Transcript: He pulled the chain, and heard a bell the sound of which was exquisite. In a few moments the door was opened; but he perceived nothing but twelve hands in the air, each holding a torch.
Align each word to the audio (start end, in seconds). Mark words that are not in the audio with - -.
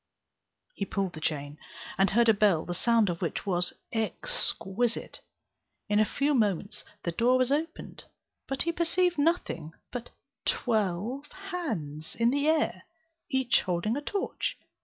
He 0.73 0.83
pulled 0.85 1.13
the 1.13 1.19
chain, 1.21 1.59
and 1.95 2.09
heard 2.09 2.27
a 2.27 2.33
bell 2.33 2.65
the 2.65 2.73
sound 2.73 3.07
of 3.07 3.21
which 3.21 3.45
was 3.45 3.73
exquisite. 3.93 5.21
In 5.89 5.99
a 5.99 6.05
few 6.09 6.33
moments 6.33 6.83
the 7.03 7.11
door 7.11 7.37
was 7.37 7.51
opened; 7.51 8.05
but 8.47 8.63
he 8.63 8.71
perceived 8.71 9.19
nothing 9.19 9.73
but 9.91 10.09
twelve 10.43 11.31
hands 11.51 12.15
in 12.15 12.31
the 12.31 12.47
air, 12.47 12.81
each 13.29 13.61
holding 13.61 13.95
a 13.95 14.01
torch. 14.01 14.57